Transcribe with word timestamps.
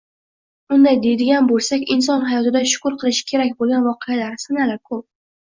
Unday 0.77 0.95
deydigan 1.03 1.49
boʻlsak, 1.51 1.83
inson 1.97 2.25
hayotida 2.31 2.63
shukr 2.73 2.97
qilishi 3.05 3.29
kerak 3.33 3.55
boʻlgan 3.63 3.87
voqealar, 3.91 4.37
sanalar 4.47 4.85
koʻp 4.91 5.07